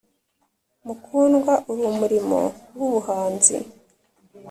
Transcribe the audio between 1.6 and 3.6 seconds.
uri umurimo wubuhanzi.